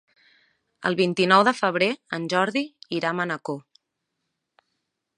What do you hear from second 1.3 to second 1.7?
de